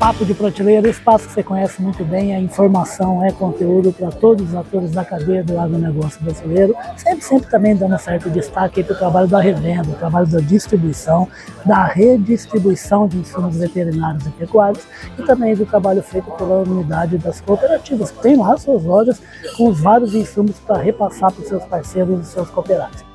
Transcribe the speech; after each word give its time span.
Papo 0.00 0.24
de 0.24 0.32
Prateleira, 0.32 0.88
espaço 0.88 1.28
que 1.28 1.34
você 1.34 1.42
conhece 1.42 1.82
muito 1.82 2.02
bem, 2.06 2.34
a 2.34 2.40
informação 2.40 3.22
é 3.22 3.30
conteúdo 3.30 3.92
para 3.92 4.10
todos 4.10 4.48
os 4.48 4.54
atores 4.54 4.92
da 4.92 5.04
cadeia 5.04 5.44
do 5.44 5.60
agronegócio 5.60 6.18
brasileiro, 6.22 6.74
sempre, 6.96 7.22
sempre 7.22 7.50
também 7.50 7.76
dando 7.76 7.98
certo 7.98 8.30
destaque 8.30 8.82
para 8.82 8.94
o 8.94 8.98
trabalho 8.98 9.28
da 9.28 9.38
revenda, 9.38 9.90
o 9.90 9.94
trabalho 9.96 10.26
da 10.26 10.40
distribuição, 10.40 11.28
da 11.66 11.84
redistribuição 11.84 13.06
de 13.06 13.18
insumos 13.18 13.58
veterinários 13.58 14.24
e 14.24 14.30
pecuários 14.30 14.84
e 15.18 15.22
também 15.22 15.54
do 15.54 15.66
trabalho 15.66 16.02
feito 16.02 16.30
pela 16.30 16.62
unidade 16.62 17.18
das 17.18 17.42
cooperativas, 17.42 18.10
que 18.10 18.22
tem 18.22 18.38
lá 18.38 18.56
suas 18.56 18.82
lojas 18.82 19.20
com 19.58 19.68
os 19.68 19.78
vários 19.78 20.14
insumos 20.14 20.58
para 20.60 20.78
repassar 20.78 21.30
para 21.30 21.42
os 21.42 21.48
seus 21.48 21.64
parceiros 21.66 22.26
e 22.26 22.32
seus 22.32 22.48
cooperados. 22.48 23.09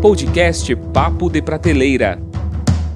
Podcast 0.00 0.76
Papo 0.76 1.28
de 1.28 1.42
Prateleira. 1.42 2.20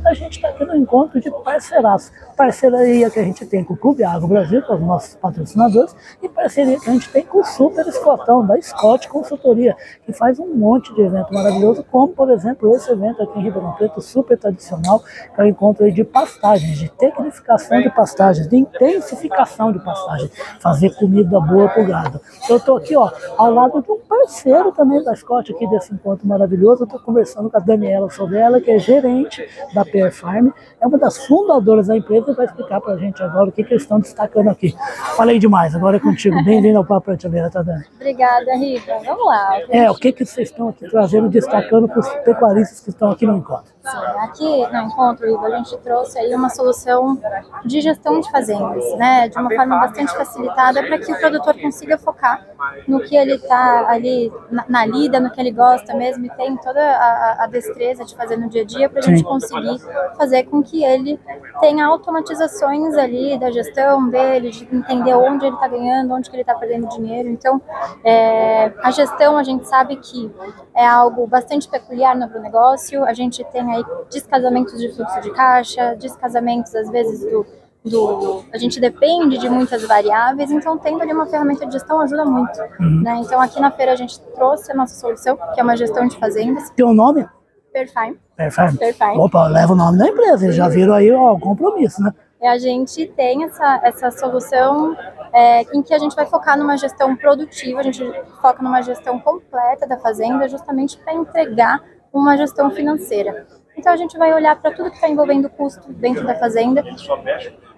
A 0.06 0.14
gente 0.14 0.36
está 0.36 0.48
aqui 0.50 0.64
no 0.64 0.76
encontro 0.76 1.20
de 1.20 1.28
parceiraços 1.42 2.12
parceria 2.42 3.08
que 3.08 3.20
a 3.20 3.22
gente 3.22 3.46
tem 3.46 3.62
com 3.62 3.74
o 3.74 3.76
Clube 3.76 4.02
Agro 4.02 4.26
Brasil, 4.26 4.60
com 4.62 4.74
os 4.74 4.80
nossos 4.80 5.14
patrocinadores, 5.14 5.94
e 6.20 6.28
parceria 6.28 6.78
que 6.78 6.90
a 6.90 6.92
gente 6.92 7.08
tem 7.10 7.24
com 7.24 7.40
o 7.40 7.44
Super 7.44 7.86
Escotão, 7.86 8.44
da 8.44 8.60
Scott 8.60 9.08
Consultoria, 9.08 9.76
que 10.04 10.12
faz 10.12 10.40
um 10.40 10.48
monte 10.48 10.92
de 10.94 11.02
evento 11.02 11.32
maravilhoso, 11.32 11.84
como, 11.84 12.08
por 12.08 12.30
exemplo, 12.30 12.74
esse 12.74 12.90
evento 12.90 13.22
aqui 13.22 13.38
em 13.38 13.42
Ribeirão 13.42 13.72
Preto, 13.72 14.00
super 14.00 14.36
tradicional, 14.36 15.00
que 15.00 15.40
é 15.40 15.44
o 15.44 15.46
encontro 15.46 15.90
de 15.90 16.02
pastagens, 16.02 16.78
de 16.78 16.88
tecnificação 16.88 17.80
de 17.80 17.90
pastagens, 17.90 18.48
de 18.48 18.56
intensificação 18.56 19.72
de 19.72 19.78
pastagens, 19.78 20.32
fazer 20.60 20.90
comida 20.96 21.40
boa 21.40 21.68
para 21.68 21.82
o 21.82 21.86
gado. 21.86 22.20
Eu 22.48 22.56
estou 22.56 22.76
aqui, 22.76 22.96
ó, 22.96 23.10
ao 23.36 23.52
lado 23.52 23.80
de 23.80 23.90
um 23.90 23.98
parceiro 24.22 24.70
também 24.72 25.02
da 25.02 25.14
Scott 25.16 25.52
aqui 25.52 25.66
desse 25.68 25.92
encontro 25.92 26.26
maravilhoso, 26.26 26.82
eu 26.82 26.84
estou 26.84 27.00
conversando 27.00 27.50
com 27.50 27.56
a 27.56 27.60
Daniela 27.60 28.08
Sobela, 28.08 28.60
que 28.60 28.70
é 28.70 28.78
gerente 28.78 29.44
da 29.74 29.84
PR 29.84 30.12
Farm, 30.12 30.50
é 30.80 30.86
uma 30.86 30.96
das 30.96 31.26
fundadoras 31.26 31.88
da 31.88 31.96
empresa, 31.96 32.32
vai 32.32 32.46
explicar 32.46 32.80
para 32.80 32.94
a 32.94 32.98
gente 32.98 33.22
agora 33.22 33.48
o 33.48 33.52
que, 33.52 33.64
que 33.64 33.72
eles 33.72 33.82
estão 33.82 33.98
destacando 33.98 34.48
aqui. 34.48 34.74
Falei 35.16 35.38
demais, 35.38 35.74
agora 35.74 35.96
é 35.96 36.00
contigo. 36.00 36.42
Bem-vindo 36.44 36.78
ao 36.78 36.84
Papo 36.84 37.06
Prateleira, 37.06 37.50
tá, 37.50 37.62
Dani? 37.62 37.84
Obrigada, 37.96 38.54
Rita. 38.56 38.98
Vamos 39.04 39.26
lá. 39.26 39.60
É, 39.68 39.90
o 39.90 39.94
que, 39.94 40.12
que 40.12 40.24
vocês 40.24 40.50
estão 40.50 40.68
aqui 40.68 40.88
trazendo, 40.88 41.28
destacando 41.28 41.88
para 41.88 41.98
os 41.98 42.08
pecuaristas 42.08 42.80
que 42.80 42.90
estão 42.90 43.10
aqui 43.10 43.26
no 43.26 43.36
encontro? 43.36 43.72
Sim, 43.82 43.96
aqui 44.20 44.72
no 44.72 44.82
encontro, 44.82 45.28
Ivo, 45.28 45.44
a 45.44 45.56
gente 45.56 45.76
trouxe 45.78 46.16
aí 46.16 46.32
uma 46.36 46.48
solução 46.48 47.18
de 47.64 47.80
gestão 47.80 48.20
de 48.20 48.30
fazendas, 48.30 48.96
né, 48.96 49.28
de 49.28 49.36
uma 49.36 49.50
forma 49.50 49.80
bastante 49.80 50.12
facilitada 50.16 50.84
para 50.84 50.98
que 50.98 51.12
o 51.12 51.18
produtor 51.18 51.60
consiga 51.60 51.98
focar 51.98 52.46
no 52.86 53.00
que 53.00 53.16
ele 53.16 53.34
está 53.34 53.88
ali 53.88 54.11
na, 54.50 54.64
na, 54.68 54.86
lida, 54.86 55.20
no 55.20 55.30
que 55.30 55.40
ele 55.40 55.50
gosta 55.50 55.94
mesmo 55.94 56.26
e 56.26 56.30
tem 56.30 56.56
toda 56.56 56.80
a, 56.80 57.44
a 57.44 57.46
destreza 57.46 58.04
de 58.04 58.14
fazer 58.14 58.36
no 58.36 58.48
dia 58.48 58.62
a 58.62 58.64
dia 58.64 58.88
para 58.88 59.00
a 59.00 59.02
gente 59.02 59.22
conseguir 59.22 59.80
fazer 60.16 60.44
com 60.44 60.62
que 60.62 60.84
ele 60.84 61.18
tenha 61.60 61.86
automatizações 61.86 62.94
ali 62.94 63.38
da 63.38 63.50
gestão 63.50 64.08
dele, 64.08 64.50
de 64.50 64.68
entender 64.72 65.14
onde 65.14 65.46
ele 65.46 65.54
está 65.54 65.68
ganhando, 65.68 66.14
onde 66.14 66.28
que 66.28 66.36
ele 66.36 66.42
está 66.42 66.54
perdendo 66.54 66.88
dinheiro. 66.88 67.28
Então, 67.28 67.60
é, 68.04 68.72
a 68.82 68.90
gestão 68.90 69.36
a 69.36 69.42
gente 69.42 69.66
sabe 69.66 69.96
que 69.96 70.30
é 70.74 70.86
algo 70.86 71.26
bastante 71.26 71.68
peculiar 71.68 72.16
no 72.16 72.24
agronegócio. 72.24 73.04
A 73.04 73.12
gente 73.12 73.44
tem 73.44 73.74
aí 73.74 73.84
descasamentos 74.10 74.78
de 74.78 74.92
fluxo 74.92 75.20
de 75.20 75.30
caixa, 75.30 75.94
descasamentos 75.96 76.74
às 76.74 76.90
vezes 76.90 77.20
do, 77.30 77.46
do 77.84 78.44
a 78.52 78.58
gente 78.58 78.80
depende 78.80 79.38
de 79.38 79.48
muitas 79.48 79.82
variáveis, 79.86 80.50
então 80.50 80.78
tendo 80.78 81.02
ali 81.02 81.12
uma 81.12 81.26
ferramenta 81.26 81.66
de 81.66 81.72
gestão 81.72 82.00
ajuda 82.00 82.24
muito. 82.24 82.60
Uhum. 82.78 83.02
Né? 83.02 83.20
Então 83.24 83.40
aqui 83.40 83.60
na 83.60 83.70
feira 83.70 83.92
a 83.92 83.96
gente 83.96 84.20
trouxe 84.34 84.70
a 84.70 84.74
nossa 84.74 84.94
solução, 84.94 85.36
que 85.54 85.60
é 85.60 85.62
uma 85.62 85.76
gestão 85.76 86.06
de 86.06 86.16
fazendas. 86.18 86.70
Tem 86.70 86.84
um 86.84 86.94
nome? 86.94 87.26
Perfime. 87.72 88.18
Perfime. 88.36 88.78
Perfime. 88.78 89.18
Opa, 89.18 89.48
leva 89.48 89.72
o 89.72 89.76
nome 89.76 89.98
da 89.98 90.08
empresa, 90.08 90.44
eles 90.44 90.56
já 90.56 90.68
viram 90.68 90.94
aí 90.94 91.10
o 91.10 91.38
compromisso, 91.38 92.02
né? 92.02 92.12
E 92.40 92.46
a 92.46 92.58
gente 92.58 93.06
tem 93.06 93.44
essa, 93.44 93.80
essa 93.84 94.10
solução 94.10 94.96
é, 95.32 95.62
em 95.76 95.80
que 95.80 95.94
a 95.94 95.98
gente 95.98 96.14
vai 96.16 96.26
focar 96.26 96.58
numa 96.58 96.76
gestão 96.76 97.14
produtiva, 97.16 97.78
a 97.80 97.82
gente 97.84 98.02
foca 98.40 98.60
numa 98.60 98.82
gestão 98.82 99.18
completa 99.20 99.86
da 99.86 99.96
fazenda, 99.96 100.48
justamente 100.48 100.98
para 100.98 101.14
entregar 101.14 101.80
uma 102.12 102.36
gestão 102.36 102.70
financeira. 102.70 103.46
Então 103.76 103.92
a 103.92 103.96
gente 103.96 104.18
vai 104.18 104.34
olhar 104.34 104.60
para 104.60 104.72
tudo 104.72 104.90
que 104.90 104.96
está 104.96 105.08
envolvendo 105.08 105.48
custo 105.48 105.92
dentro 105.92 106.26
da 106.26 106.34
fazenda, 106.34 106.82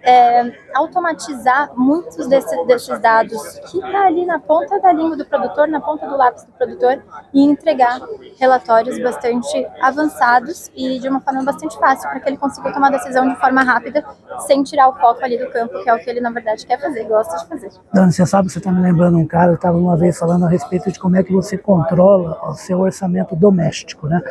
é, 0.04 0.52
automatizar 0.74 1.70
muitos 1.74 2.28
desse, 2.28 2.64
desses 2.66 2.98
dados 3.00 3.58
que 3.70 3.78
está 3.78 4.06
ali 4.06 4.26
na 4.26 4.38
ponta 4.38 4.78
da 4.80 4.92
língua 4.92 5.16
do 5.16 5.24
produtor, 5.24 5.66
na 5.66 5.80
ponta 5.80 6.06
do 6.06 6.16
lápis 6.16 6.44
do 6.44 6.52
produtor, 6.52 7.02
e 7.32 7.42
entregar 7.42 8.00
relatórios 8.38 9.02
bastante 9.02 9.66
avançados 9.80 10.70
e 10.74 10.98
de 10.98 11.08
uma 11.08 11.20
forma 11.20 11.42
bastante 11.42 11.78
fácil 11.78 12.08
para 12.10 12.20
que 12.20 12.28
ele 12.28 12.36
consiga 12.36 12.72
tomar 12.72 12.90
decisão 12.90 13.26
de 13.28 13.36
forma 13.36 13.62
rápida, 13.62 14.04
sem 14.46 14.62
tirar 14.62 14.88
o 14.88 14.94
foco 14.94 15.24
ali 15.24 15.38
do 15.38 15.50
campo, 15.50 15.82
que 15.82 15.88
é 15.88 15.94
o 15.94 15.98
que 15.98 16.10
ele 16.10 16.20
na 16.20 16.30
verdade 16.30 16.66
quer 16.66 16.78
fazer, 16.78 17.04
gosta 17.04 17.38
de 17.38 17.46
fazer. 17.46 17.70
Dani, 17.92 18.12
você 18.12 18.26
sabe, 18.26 18.50
você 18.50 18.58
está 18.58 18.70
me 18.70 18.82
lembrando 18.82 19.16
um 19.16 19.26
cara, 19.26 19.52
eu 19.52 19.56
estava 19.56 19.78
uma 19.78 19.96
vez 19.96 20.18
falando 20.18 20.44
a 20.44 20.48
respeito 20.48 20.92
de 20.92 20.98
como 20.98 21.16
é 21.16 21.22
que 21.22 21.32
você 21.32 21.56
controla 21.56 22.38
o 22.48 22.54
seu 22.54 22.80
orçamento 22.80 23.34
doméstico, 23.34 24.06
né? 24.06 24.22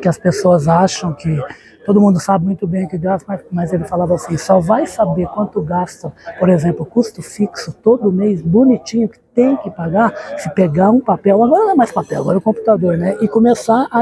Que 0.00 0.08
as 0.08 0.18
pessoas 0.18 0.68
acham 0.68 1.12
que 1.12 1.40
todo 1.84 2.00
mundo 2.00 2.20
sabe 2.20 2.44
muito 2.44 2.66
bem 2.66 2.86
que 2.86 2.98
gasta, 2.98 3.24
mas, 3.26 3.40
mas 3.50 3.72
ele 3.72 3.84
falava 3.84 4.14
assim: 4.14 4.36
só 4.36 4.60
vai 4.60 4.86
saber 4.86 5.26
quanto 5.28 5.60
gasta, 5.62 6.12
por 6.38 6.48
exemplo, 6.48 6.84
custo 6.84 7.22
fixo 7.22 7.72
todo 7.72 8.12
mês, 8.12 8.42
bonitinho, 8.42 9.08
que 9.08 9.18
tem 9.38 9.56
que 9.58 9.70
pagar, 9.70 10.12
se 10.36 10.50
pegar 10.50 10.90
um 10.90 10.98
papel, 10.98 11.44
agora 11.44 11.62
não 11.62 11.70
é 11.70 11.74
mais 11.76 11.92
papel, 11.92 12.22
agora 12.22 12.38
é 12.38 12.38
o 12.38 12.42
computador, 12.42 12.98
né? 12.98 13.16
E 13.20 13.28
começar 13.28 13.86
a, 13.88 14.00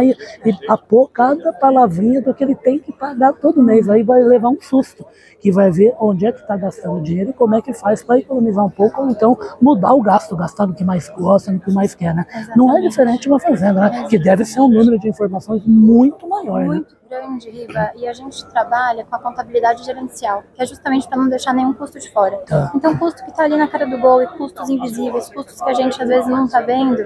a 0.73 0.79
pôr 0.79 1.11
cada 1.11 1.53
palavrinha 1.53 2.23
do 2.23 2.33
que 2.33 2.43
ele 2.43 2.55
tem 2.55 2.79
que 2.79 2.91
pagar 2.91 3.35
todo 3.35 3.63
mês. 3.63 3.87
Aí 3.87 4.03
vai 4.03 4.23
levar 4.23 4.49
um 4.49 4.59
susto, 4.59 5.05
que 5.39 5.53
vai 5.53 5.71
ver 5.71 5.95
onde 6.01 6.25
é 6.25 6.33
que 6.33 6.41
está 6.41 6.57
gastando 6.57 7.03
dinheiro 7.03 7.31
e 7.31 7.33
como 7.35 7.55
é 7.55 7.61
que 7.61 7.75
faz 7.75 8.03
para 8.03 8.19
economizar 8.19 8.65
um 8.65 8.71
pouco, 8.71 9.03
ou 9.03 9.11
então 9.11 9.37
mudar 9.61 9.93
o 9.93 10.01
gasto, 10.01 10.35
gastar 10.35 10.67
no 10.67 10.73
que 10.73 10.83
mais 10.83 11.11
gosta, 11.11 11.53
no 11.53 11.61
que 11.61 11.71
mais 11.71 11.95
quer, 11.95 12.15
né? 12.15 12.25
Exatamente. 12.31 12.57
Não 12.57 12.75
é 12.75 12.81
diferente 12.81 13.21
de 13.21 13.29
uma 13.29 13.39
fazenda, 13.39 13.91
né? 13.91 14.07
Que 14.09 14.19
deve 14.19 14.43
ser 14.47 14.61
um 14.61 14.69
número 14.69 14.99
de 14.99 15.07
informações 15.07 15.63
muito 15.67 16.27
maior, 16.27 16.61
né? 16.61 16.67
muito. 16.67 16.95
né? 16.95 16.97
Grande, 17.09 17.49
Riva, 17.49 17.93
e 17.97 18.07
a 18.07 18.13
gente 18.13 18.45
trabalha 18.47 19.05
com 19.05 19.15
a 19.15 19.19
contabilidade 19.19 19.85
gerencial, 19.85 20.43
que 20.55 20.63
é 20.63 20.67
justamente 20.67 21.09
para 21.09 21.17
não 21.17 21.29
deixar 21.29 21.53
nenhum 21.53 21.73
custo 21.73 21.99
de 21.99 22.11
fora. 22.11 22.37
Tá. 22.39 22.73
Então, 22.75 22.97
custo 22.99 23.23
que 23.25 23.31
está 23.31 23.45
ali 23.45 23.57
na 23.57 23.69
cara 23.69 23.87
do 23.87 23.99
gol 23.99 24.23
e 24.23 24.27
custos 24.27 24.69
invisíveis, 24.69 25.31
custos 25.31 25.61
que 25.61 25.71
a 25.71 25.75
gente 25.75 26.03
às 26.03 26.09
vezes 26.09 26.29
não 26.29 26.47
está 26.47 26.61
vendo, 26.61 27.03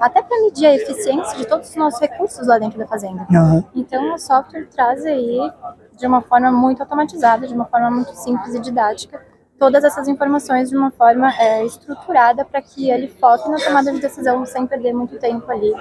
até 0.00 0.22
para 0.22 0.40
medir 0.42 0.66
a 0.66 0.74
eficiência 0.74 1.36
de 1.36 1.46
todos 1.46 1.68
os 1.68 1.76
nossos 1.76 2.00
recursos 2.00 2.46
lá 2.46 2.58
dentro 2.58 2.78
da 2.78 2.86
fazenda. 2.86 3.26
Uhum. 3.30 3.64
Então, 3.74 4.14
o 4.14 4.18
software 4.18 4.66
traz 4.68 5.04
aí 5.04 5.52
de 5.98 6.06
uma 6.06 6.22
forma 6.22 6.50
muito 6.50 6.80
automatizada, 6.80 7.46
de 7.46 7.54
uma 7.54 7.66
forma 7.66 7.90
muito 7.90 8.14
simples 8.14 8.54
e 8.54 8.60
didática, 8.60 9.22
todas 9.58 9.84
essas 9.84 10.08
informações 10.08 10.70
de 10.70 10.76
uma 10.76 10.90
forma 10.90 11.32
é, 11.38 11.64
estruturada 11.64 12.44
para 12.44 12.60
que 12.60 12.90
ele 12.90 13.06
foque 13.06 13.48
na 13.48 13.58
tomada 13.58 13.92
de 13.92 14.00
decisão 14.00 14.44
sem 14.44 14.66
perder 14.66 14.92
muito 14.92 15.18
tempo 15.18 15.48
ali 15.50 15.72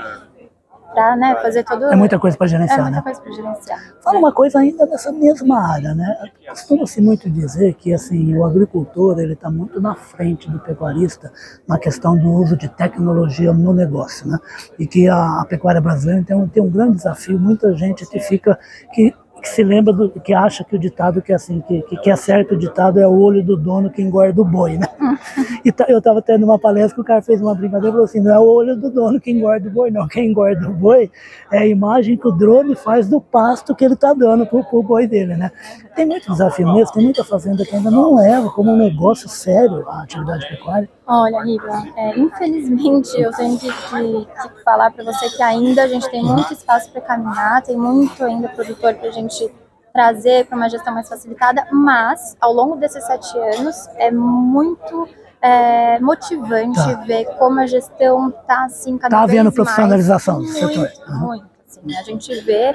para 0.93 1.15
né, 1.15 1.35
fazer 1.41 1.63
todo. 1.63 1.85
É 1.85 1.95
muita 1.95 2.19
coisa 2.19 2.37
para 2.37 2.47
gerenciar, 2.47 2.79
é 2.79 2.83
muita 2.83 2.97
né? 2.97 3.01
coisa 3.01 3.21
para 3.21 3.31
gerenciar. 3.31 3.79
Fala 4.03 4.19
uma 4.19 4.31
coisa 4.31 4.59
ainda 4.59 4.85
dessa 4.85 5.11
mesma 5.11 5.73
área, 5.73 5.93
né? 5.93 6.15
Costuma-se 6.49 7.01
muito 7.01 7.29
dizer 7.29 7.73
que 7.75 7.93
assim 7.93 8.35
o 8.35 8.45
agricultor 8.45 9.19
ele 9.19 9.33
está 9.33 9.49
muito 9.49 9.81
na 9.81 9.95
frente 9.95 10.49
do 10.49 10.59
pecuarista 10.59 11.31
na 11.67 11.77
questão 11.77 12.17
do 12.17 12.31
uso 12.31 12.55
de 12.55 12.67
tecnologia 12.69 13.53
no 13.53 13.73
negócio, 13.73 14.27
né? 14.27 14.37
E 14.77 14.85
que 14.85 15.07
a, 15.07 15.41
a 15.41 15.45
pecuária 15.45 15.81
brasileira 15.81 16.23
tem 16.23 16.35
um, 16.35 16.47
tem 16.47 16.61
um 16.61 16.69
grande 16.69 16.97
desafio. 16.97 17.39
Muita 17.39 17.73
gente 17.75 18.05
que 18.05 18.19
fica 18.19 18.59
que 18.93 19.13
que 19.41 19.49
se 19.49 19.63
lembra 19.63 19.91
do 19.91 20.09
que 20.09 20.33
acha 20.33 20.63
que 20.63 20.75
o 20.75 20.79
ditado 20.79 21.21
que 21.21 21.31
é 21.31 21.35
assim 21.35 21.61
que, 21.61 21.81
que, 21.81 21.97
que 21.97 22.11
é 22.11 22.15
certo 22.15 22.53
o 22.53 22.57
ditado 22.57 22.99
é 22.99 23.07
o 23.07 23.19
olho 23.19 23.43
do 23.43 23.57
dono 23.57 23.89
que 23.89 24.01
engorda 24.01 24.39
o 24.41 24.45
boi, 24.45 24.77
né? 24.77 24.87
e 25.65 25.71
tá, 25.71 25.85
eu 25.89 25.97
estava 25.97 26.21
tendo 26.21 26.43
uma 26.43 26.59
palestra 26.59 26.95
que 26.95 27.01
o 27.01 27.03
cara 27.03 27.21
fez 27.21 27.41
uma 27.41 27.55
brincadeira 27.55 27.89
e 27.89 27.91
falou 27.91 28.05
assim, 28.05 28.21
não 28.21 28.31
é 28.31 28.39
o 28.39 28.43
olho 28.43 28.75
do 28.75 28.89
dono 28.89 29.19
que 29.19 29.31
engorda 29.31 29.67
o 29.67 29.71
boi, 29.71 29.89
não. 29.89 30.07
Quem 30.07 30.29
engorda 30.29 30.69
o 30.69 30.73
boi 30.73 31.11
é 31.51 31.59
a 31.59 31.65
imagem 31.65 32.17
que 32.17 32.27
o 32.27 32.31
drone 32.31 32.75
faz 32.75 33.07
do 33.07 33.19
pasto 33.19 33.75
que 33.75 33.83
ele 33.83 33.95
está 33.95 34.13
dando 34.13 34.45
pro, 34.45 34.63
pro 34.63 34.83
boi 34.83 35.07
dele, 35.07 35.35
né? 35.35 35.51
Tem 35.95 36.05
muito 36.05 36.31
desafio 36.31 36.71
mesmo, 36.73 36.93
tem 36.93 37.03
muita 37.03 37.23
fazenda 37.23 37.65
que 37.65 37.75
ainda 37.75 37.89
não 37.89 38.15
leva 38.15 38.49
como 38.51 38.71
um 38.71 38.77
negócio 38.77 39.27
sério 39.27 39.87
a 39.89 40.03
atividade 40.03 40.47
pecuária. 40.47 40.89
Olha, 41.13 41.43
Riva, 41.43 41.83
é, 41.97 42.17
infelizmente 42.17 43.19
eu 43.19 43.33
tenho 43.33 43.59
que, 43.59 43.67
que, 43.67 44.25
que 44.25 44.63
falar 44.63 44.91
para 44.91 45.03
você 45.03 45.29
que 45.29 45.43
ainda 45.43 45.83
a 45.83 45.87
gente 45.87 46.09
tem 46.09 46.23
muito 46.23 46.53
espaço 46.53 46.89
para 46.89 47.01
caminhar, 47.01 47.61
tem 47.63 47.75
muito 47.75 48.23
ainda 48.23 48.47
produtor 48.47 48.95
para 48.95 49.09
a 49.09 49.11
gente 49.11 49.53
trazer 49.91 50.45
para 50.45 50.55
uma 50.55 50.69
gestão 50.69 50.93
mais 50.93 51.09
facilitada, 51.09 51.67
mas 51.69 52.37
ao 52.39 52.53
longo 52.53 52.77
desses 52.77 53.05
sete 53.05 53.37
anos 53.37 53.89
é 53.97 54.09
muito 54.09 55.05
é, 55.41 55.99
motivante 55.99 56.79
tá. 56.79 57.03
ver 57.05 57.25
como 57.37 57.59
a 57.59 57.65
gestão 57.65 58.29
está 58.29 58.63
assim 58.63 58.97
cada 58.97 59.17
tá 59.17 59.25
vez 59.25 59.43
mais. 59.43 59.47
Está 59.47 59.51
havendo 59.51 59.51
profissionalização 59.53 60.39
do 60.39 60.47
setor. 60.47 60.89
Uhum. 61.09 61.19
Muito. 61.27 61.51
Assim, 61.67 61.97
a 61.97 62.03
gente 62.03 62.39
vê 62.41 62.73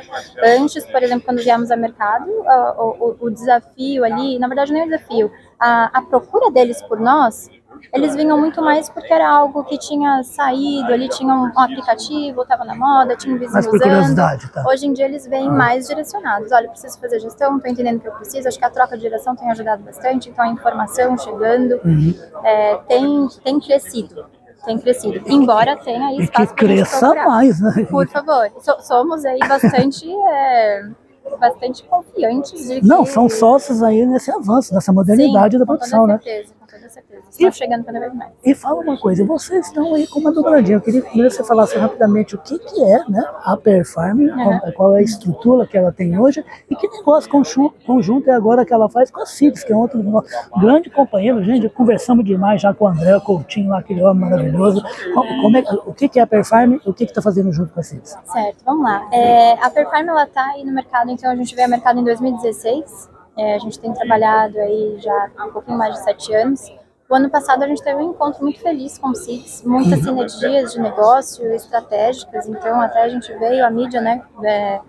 antes, 0.59 0.85
por 0.85 1.03
exemplo, 1.03 1.25
quando 1.25 1.43
viemos 1.43 1.71
ao 1.71 1.79
mercado, 1.79 2.31
o, 2.31 2.83
o, 2.83 3.17
o 3.21 3.31
desafio 3.31 4.05
ali, 4.05 4.39
na 4.39 4.47
verdade 4.47 4.75
nem 4.75 4.83
o 4.83 4.91
desafio, 4.91 5.33
a, 5.59 5.99
a 5.99 6.03
procura 6.03 6.51
deles 6.51 6.83
por 6.83 7.01
nós 7.01 7.49
eles 7.93 8.15
vinham 8.15 8.39
muito 8.39 8.61
mais 8.63 8.89
porque 8.89 9.13
era 9.13 9.29
algo 9.29 9.65
que 9.65 9.79
tinha 9.79 10.23
saído, 10.25 10.93
ali 10.93 11.09
tinha 11.09 11.33
um 11.35 11.47
aplicativo, 11.59 12.43
estava 12.43 12.65
na 12.65 12.75
moda, 12.75 13.17
tinha 13.17 13.35
um 13.35 13.39
vizinho 13.39 13.55
Mas 13.55 13.67
por 13.67 13.77
usando. 13.77 13.89
curiosidade, 13.89 14.49
tá? 14.53 14.65
Hoje 14.69 14.87
em 14.87 14.93
dia 14.93 15.05
eles 15.07 15.27
vêm 15.27 15.49
mais 15.51 15.87
direcionados. 15.89 16.53
Olha, 16.53 16.67
eu 16.67 16.71
preciso 16.71 16.99
fazer 17.01 17.21
gestão, 17.21 17.57
estou 17.57 17.71
entendendo 17.71 17.97
o 17.99 18.01
que 18.01 18.09
eu 18.09 18.13
preciso. 18.13 18.49
Acho 18.49 18.59
que 18.59 18.65
a 18.65 18.71
troca 18.71 18.97
de 18.97 19.03
direção 19.03 19.35
tem 19.37 19.51
ajudado 19.51 19.83
bastante. 19.83 20.29
Então 20.31 20.45
a 20.45 20.49
informação 20.49 21.17
chegando 21.19 21.81
Uhum. 21.85 22.15
é, 22.45 22.77
tem, 22.89 23.29
tem 23.45 23.61
crescido. 23.61 24.27
Tem 24.65 24.79
crescido. 24.79 25.23
Embora 25.31 25.77
tenha 25.77 26.07
aí 26.09 26.15
E 26.15 26.17
que 26.19 26.23
espaço 26.25 26.55
pra 26.55 26.67
gente 26.67 26.77
cresça 26.79 27.15
mais, 27.15 27.61
né? 27.61 27.87
Por 27.89 28.09
favor. 28.09 28.51
So- 28.61 28.81
somos 28.81 29.25
aí 29.25 29.39
bastante, 29.39 30.05
é, 30.29 30.83
bastante 31.39 31.85
confiantes 31.85 32.67
de 32.69 32.81
que... 32.81 32.87
Não, 32.87 33.05
são 33.07 33.29
sócios 33.29 33.83
aí 33.83 34.05
nesse 34.07 34.31
avanço, 34.31 34.75
nessa 34.75 34.93
modernidade 34.93 35.55
Sim, 35.55 35.59
da 35.61 35.67
produção, 35.67 36.07
né? 36.07 36.19
certeza, 36.23 36.53
toda 36.77 36.89
certeza. 36.89 37.23
Estão 37.31 37.49
E- 37.49 37.53
chegando 37.53 37.85
cada 37.85 38.01
vez 38.01 38.15
mais. 38.15 38.33
E 38.45 38.55
fala 38.55 38.81
uma 38.81 38.99
coisa, 38.99 39.25
vocês 39.25 39.67
estão 39.67 39.95
aí 39.95 40.07
com 40.07 40.21
uma 40.21 40.33
dobradinha. 40.33 40.77
Eu 40.77 40.81
queria 40.81 41.03
que 41.03 41.09
primeiro 41.09 41.33
você 41.33 41.45
falasse 41.45 41.77
rapidamente 41.77 42.35
o 42.35 42.39
que, 42.39 42.59
que 42.59 42.83
é 42.83 43.09
né, 43.09 43.25
a 43.45 43.57
Perfarm, 43.57 44.29
qual, 44.29 44.73
qual 44.73 44.97
é 44.97 44.99
a 44.99 45.03
estrutura 45.03 45.67
que 45.67 45.77
ela 45.77 45.93
tem 45.93 46.19
hoje 46.19 46.45
e 46.71 46.77
que 46.77 46.89
negócio 46.89 47.31
conjunto, 47.31 48.31
é 48.31 48.33
agora 48.33 48.65
que 48.65 48.73
ela 48.73 48.89
faz 48.89 49.11
com 49.11 49.23
a 49.23 49.27
CIDS, 49.27 49.65
que 49.65 49.73
é 49.73 49.77
outro 49.77 50.03
grande 50.59 50.91
companheiro. 50.91 51.43
Gente, 51.43 51.69
conversamos 51.69 52.25
demais 52.25 52.61
já 52.61 52.73
com 52.73 52.85
o 52.85 52.89
André 52.89 53.19
Coutinho, 53.21 53.71
lá, 53.71 53.79
aquele 53.79 54.03
homem 54.03 54.29
maravilhoso. 54.29 54.83
Como, 55.15 55.43
como 55.43 55.57
é, 55.57 55.65
o 55.87 55.95
que, 55.95 56.09
que 56.09 56.19
é 56.19 56.23
a 56.23 56.27
Perfarm 56.27 56.75
e 56.85 56.91
o 56.91 56.95
que 56.95 57.05
está 57.05 57.23
fazendo 57.23 57.53
junto 57.53 57.73
com 57.73 57.81
a 57.81 57.83
CIDS? 57.83 58.17
Certo, 58.25 58.65
vamos 58.65 58.85
lá. 58.85 59.09
É, 59.13 59.53
a 59.65 59.71
Perfarm 59.71 60.09
ela 60.09 60.27
tá 60.27 60.45
aí 60.55 60.65
no 60.65 60.73
mercado, 60.73 61.11
então 61.11 61.31
a 61.31 61.37
gente 61.37 61.55
veio 61.55 61.67
ao 61.67 61.71
mercado 61.71 62.01
em 62.01 62.05
2016. 62.05 63.16
É, 63.37 63.55
a 63.55 63.59
gente 63.59 63.79
tem 63.79 63.93
trabalhado 63.93 64.59
aí 64.59 64.97
já 64.99 65.31
há 65.37 65.45
um 65.45 65.53
pouquinho 65.53 65.77
mais 65.77 65.95
de 65.95 66.05
sete 66.05 66.35
anos. 66.35 66.73
O 67.09 67.15
ano 67.15 67.31
passado 67.31 67.63
a 67.63 67.69
gente 67.69 67.83
teve 67.83 68.03
um 68.03 68.11
encontro 68.11 68.43
muito 68.43 68.61
feliz 68.61 68.99
com 68.99 69.11
o 69.11 69.15
CITES, 69.15 69.63
muitas 69.65 70.01
sinergias 70.01 70.73
de 70.73 70.81
negócio 70.81 71.53
estratégicas, 71.53 72.49
então 72.49 72.81
até 72.81 73.03
a 73.03 73.09
gente 73.09 73.33
veio, 73.35 73.65
a 73.65 73.71
mídia, 73.71 74.01
né, 74.01 74.25
é, 74.43 74.81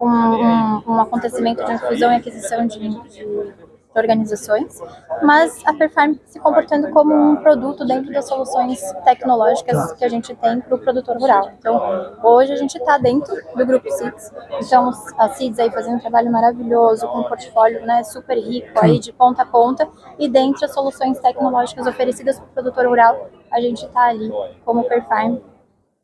um, 0.00 0.08
um, 0.08 0.82
um 0.86 1.00
acontecimento 1.00 1.62
de 1.64 1.78
fusão 1.78 2.10
e 2.12 2.16
aquisição 2.16 2.66
de, 2.66 2.88
de 3.10 3.54
organizações, 3.98 4.80
mas 5.22 5.62
a 5.66 5.74
Perfarm 5.74 6.14
se 6.24 6.38
comportando 6.38 6.90
como 6.90 7.14
um 7.14 7.36
produto 7.36 7.84
dentro 7.84 8.12
das 8.12 8.26
soluções 8.26 8.80
tecnológicas 9.04 9.92
que 9.92 10.04
a 10.04 10.08
gente 10.08 10.34
tem 10.34 10.60
para 10.60 10.74
o 10.74 10.78
produtor 10.78 11.18
rural. 11.18 11.50
Então, 11.58 12.16
hoje 12.22 12.52
a 12.52 12.56
gente 12.56 12.76
está 12.76 12.98
dentro 12.98 13.34
do 13.54 13.66
grupo 13.66 13.90
CIDS, 13.90 14.32
então 14.62 14.90
a 15.18 15.28
CIDS 15.28 15.58
aí 15.58 15.70
fazendo 15.70 15.96
um 15.96 16.00
trabalho 16.00 16.30
maravilhoso, 16.30 17.06
com 17.08 17.18
um 17.18 17.24
portfólio 17.24 17.84
né, 17.84 18.02
super 18.04 18.38
rico 18.38 18.78
aí 18.80 18.98
de 18.98 19.12
ponta 19.12 19.42
a 19.42 19.46
ponta, 19.46 19.88
e 20.18 20.28
dentre 20.28 20.64
as 20.64 20.72
soluções 20.72 21.18
tecnológicas 21.20 21.86
oferecidas 21.86 22.38
para 22.38 22.46
o 22.46 22.52
produtor 22.52 22.86
rural, 22.86 23.28
a 23.50 23.60
gente 23.60 23.84
está 23.84 24.06
ali 24.06 24.30
como 24.64 24.84
Perfarm 24.84 25.38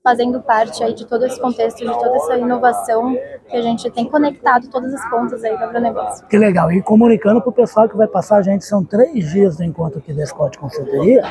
fazendo 0.04 0.38
parte 0.42 0.84
aí 0.84 0.92
de 0.92 1.06
todo 1.06 1.24
esse 1.24 1.40
contexto, 1.40 1.78
de 1.78 1.90
toda 1.90 2.14
essa 2.16 2.36
inovação 2.36 3.16
que 3.48 3.56
a 3.56 3.62
gente 3.62 3.90
tem 3.90 4.04
conectado 4.04 4.68
todas 4.68 4.92
as 4.92 5.08
pontas 5.08 5.42
aí 5.42 5.56
do 5.56 5.64
agronegócio. 5.64 6.26
Que 6.26 6.36
legal. 6.36 6.70
E 6.70 6.82
comunicando 6.82 7.40
para 7.40 7.48
o 7.48 7.52
pessoal 7.52 7.88
que 7.88 7.96
vai 7.96 8.06
passar, 8.06 8.42
gente, 8.42 8.66
são 8.66 8.84
três 8.84 9.30
dias 9.30 9.56
do 9.56 9.64
encontro 9.64 10.00
aqui 10.00 10.12
da 10.12 10.26
Scott 10.26 10.58
Consultoria. 10.58 11.22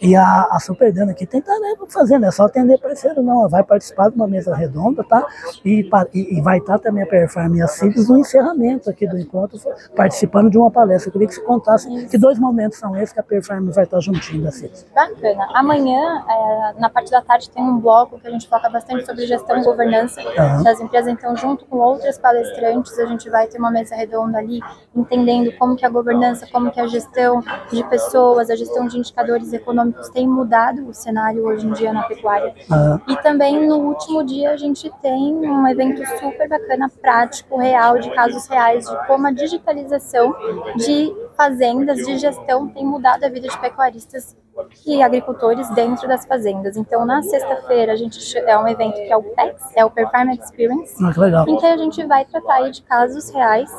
E 0.00 0.14
a, 0.14 0.46
a 0.48 0.60
Superdana 0.60 1.10
aqui 1.10 1.26
tem 1.26 1.42
tarefa 1.42 1.78
para 1.78 1.90
fazer, 1.90 2.20
não 2.20 2.28
é 2.28 2.30
só 2.30 2.44
atender 2.44 2.78
parceiro, 2.78 3.20
não. 3.20 3.40
Ela 3.40 3.48
vai 3.48 3.64
participar 3.64 4.10
de 4.10 4.14
uma 4.14 4.28
mesa 4.28 4.54
redonda, 4.54 5.02
tá? 5.02 5.26
E, 5.64 5.90
e, 6.14 6.38
e 6.38 6.40
vai 6.40 6.58
estar 6.58 6.78
também 6.78 7.02
a 7.02 7.06
Perfarm 7.06 7.56
e 7.56 7.62
a 7.62 7.66
no 8.08 8.18
encerramento 8.18 8.88
aqui 8.88 9.08
do 9.08 9.18
encontro, 9.18 9.58
participando 9.96 10.48
de 10.48 10.56
uma 10.56 10.70
palestra. 10.70 11.08
Eu 11.08 11.12
queria 11.12 11.26
que 11.26 11.34
você 11.34 11.40
contasse 11.40 12.06
que 12.06 12.16
dois 12.16 12.38
momentos 12.38 12.78
são 12.78 12.96
esses 12.96 13.12
que 13.12 13.18
a 13.18 13.24
Perfarm 13.24 13.70
vai 13.70 13.82
estar 13.82 13.98
juntinho 13.98 14.44
da 14.44 14.52
CIDS. 14.52 14.86
Bacana. 14.94 15.48
Amanhã, 15.54 16.24
é, 16.28 16.80
na 16.80 16.88
parte 16.88 17.10
da 17.10 17.20
tarde, 17.22 17.50
tem 17.50 17.64
um 17.64 17.78
bloco 17.80 18.19
que 18.20 18.28
a 18.28 18.30
gente 18.30 18.48
foca 18.48 18.68
bastante 18.68 19.06
sobre 19.06 19.26
gestão 19.26 19.58
e 19.58 19.64
governança 19.64 20.20
Aham. 20.20 20.62
das 20.62 20.80
empresas. 20.80 21.12
Então, 21.12 21.36
junto 21.36 21.64
com 21.66 21.78
outras 21.78 22.18
palestrantes, 22.18 22.98
a 22.98 23.06
gente 23.06 23.28
vai 23.30 23.46
ter 23.46 23.58
uma 23.58 23.70
mesa 23.70 23.94
redonda 23.94 24.38
ali, 24.38 24.60
entendendo 24.94 25.52
como 25.58 25.76
que 25.76 25.84
a 25.84 25.88
governança, 25.88 26.46
como 26.52 26.70
que 26.70 26.80
a 26.80 26.86
gestão 26.86 27.42
de 27.72 27.82
pessoas, 27.84 28.50
a 28.50 28.56
gestão 28.56 28.86
de 28.86 28.98
indicadores 28.98 29.52
econômicos 29.52 30.08
tem 30.10 30.28
mudado 30.28 30.86
o 30.88 30.94
cenário 30.94 31.44
hoje 31.44 31.66
em 31.66 31.72
dia 31.72 31.92
na 31.92 32.02
pecuária. 32.04 32.54
Ah, 32.70 33.00
E 33.08 33.16
também 33.16 33.66
no 33.66 33.76
último 33.76 34.24
dia 34.24 34.50
a 34.52 34.56
gente 34.56 34.90
tem 35.02 35.34
um 35.34 35.66
evento 35.66 36.04
super 36.18 36.48
bacana, 36.48 36.88
prático, 37.00 37.58
real, 37.58 37.98
de 37.98 38.10
casos 38.10 38.46
reais, 38.46 38.88
de 38.88 39.06
como 39.06 39.26
a 39.26 39.30
digitalização 39.30 40.34
de 40.76 41.12
fazendas, 41.36 41.98
de 41.98 42.18
gestão, 42.18 42.68
tem 42.68 42.84
mudado 42.84 43.24
a 43.24 43.28
vida 43.28 43.48
de 43.48 43.58
pecuaristas 43.58 44.36
e 44.86 45.02
agricultores 45.02 45.68
dentro 45.70 46.06
das 46.08 46.24
fazendas. 46.26 46.76
Então, 46.76 47.04
na 47.04 47.22
sexta-feira, 47.22 47.92
a 47.92 47.96
gente 47.96 48.18
é 48.38 48.58
um 48.58 48.66
evento 48.68 48.94
que 48.94 49.12
é 49.12 49.16
o 49.16 49.22
PEX, 49.22 49.62
é 49.76 49.84
o 49.84 49.90
Perform 49.90 50.30
Experience, 50.32 50.94
ah, 51.04 51.12
que 51.12 51.20
legal. 51.20 51.48
em 51.48 51.56
que 51.56 51.66
a 51.66 51.76
gente 51.76 52.04
vai 52.06 52.24
tratar 52.24 52.54
aí 52.54 52.70
de 52.70 52.82
casos 52.82 53.30
reais. 53.30 53.70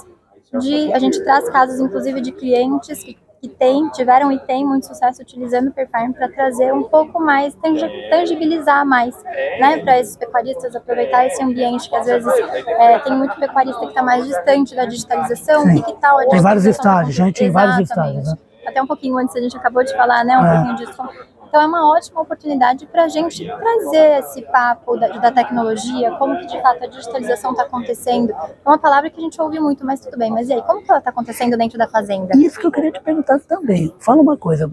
De, 0.59 0.91
a 0.93 0.99
gente 0.99 1.23
traz 1.23 1.49
casos, 1.49 1.79
inclusive, 1.79 2.19
de 2.19 2.33
clientes 2.33 3.01
que, 3.01 3.17
que 3.41 3.47
tem, 3.47 3.87
tiveram 3.91 4.29
e 4.33 4.37
têm 4.39 4.65
muito 4.65 4.85
sucesso 4.85 5.21
utilizando 5.21 5.69
o 5.69 5.71
Perfarm 5.71 6.11
para 6.11 6.27
trazer 6.27 6.73
um 6.73 6.83
pouco 6.83 7.21
mais, 7.21 7.55
tangi- 7.55 8.09
tangibilizar 8.09 8.85
mais, 8.85 9.15
né, 9.23 9.77
para 9.81 9.97
esses 9.99 10.17
pecuaristas 10.17 10.75
aproveitar 10.75 11.25
esse 11.25 11.41
ambiente 11.41 11.89
que 11.89 11.95
às 11.95 12.05
vezes 12.05 12.27
é, 12.67 12.99
tem 12.99 13.15
muito 13.17 13.33
pecuarista 13.39 13.79
que 13.79 13.85
está 13.87 14.03
mais 14.03 14.27
distante 14.27 14.75
da 14.75 14.85
digitalização 14.85 15.63
Sim. 15.63 15.77
e 15.77 15.83
que 15.83 15.93
tal 16.01 16.19
a 16.19 16.25
Tem 16.25 16.41
vários 16.41 16.65
estágios, 16.65 17.15
gente, 17.15 17.41
em 17.43 17.49
vários 17.49 17.79
estágios, 17.79 18.27
né? 18.27 18.37
Até 18.65 18.81
um 18.81 18.87
pouquinho 18.87 19.17
antes 19.17 19.35
a 19.35 19.41
gente 19.41 19.55
acabou 19.57 19.83
de 19.83 19.95
falar, 19.95 20.23
né, 20.23 20.37
um 20.37 20.45
É. 20.45 20.55
pouquinho 20.55 20.75
disso. 20.77 21.01
Então 21.51 21.62
é 21.62 21.65
uma 21.65 21.92
ótima 21.92 22.21
oportunidade 22.21 22.86
para 22.86 23.03
a 23.03 23.07
gente 23.09 23.45
trazer 23.45 24.19
esse 24.19 24.42
papo 24.44 24.95
da, 24.95 25.09
da 25.09 25.31
tecnologia, 25.33 26.12
como 26.12 26.39
que 26.39 26.45
de 26.48 26.62
fato 26.62 26.81
a 26.81 26.88
digitalização 26.88 27.51
está 27.51 27.63
acontecendo. 27.63 28.31
É 28.31 28.69
uma 28.69 28.77
palavra 28.77 29.09
que 29.09 29.19
a 29.19 29.21
gente 29.21 29.39
ouve 29.42 29.59
muito, 29.59 29.86
mas 29.86 30.00
tudo 30.00 30.18
bem. 30.18 30.31
Mas 30.31 30.48
e 30.48 30.53
aí, 30.53 30.62
como 30.62 30.81
que 30.81 30.89
ela 30.89 31.00
está 31.00 31.09
acontecendo 31.09 31.57
dentro 31.57 31.77
da 31.77 31.89
fazenda? 31.89 32.30
Isso 32.38 32.57
que 32.57 32.65
eu 32.65 32.71
queria 32.71 32.89
te 32.89 33.01
perguntar 33.01 33.38
também. 33.42 33.94
Fala 34.00 34.21
uma 34.21 34.38
coisa, 34.38 34.71